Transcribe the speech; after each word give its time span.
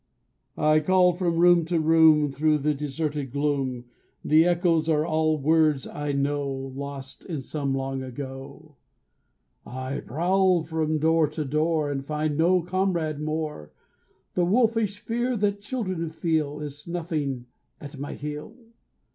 I 0.57 0.79
call 0.79 1.13
from 1.13 1.37
room 1.37 1.63
to 1.65 1.79
room 1.79 2.31
Through 2.31 2.57
the 2.57 2.73
deserted 2.73 3.31
gloom; 3.31 3.85
The 4.25 4.45
echoes 4.45 4.89
are 4.89 5.05
all 5.05 5.37
words 5.37 5.85
I 5.85 6.11
know, 6.11 6.49
Lost 6.73 7.23
in 7.23 7.41
some 7.41 7.75
long 7.75 8.01
ago. 8.01 8.77
I 9.63 9.99
prowl 9.99 10.63
from 10.63 10.97
door 10.97 11.27
to 11.27 11.45
door, 11.45 11.91
And 11.91 12.03
find 12.03 12.35
no 12.35 12.63
comrade 12.63 13.19
more. 13.21 13.73
The 14.33 14.43
wolfish 14.43 14.97
fear 14.97 15.37
that 15.37 15.61
children 15.61 16.09
feel 16.09 16.61
Is 16.61 16.79
snuffing 16.79 17.45
at 17.79 17.99
my 17.99 18.15
heel. 18.15 18.55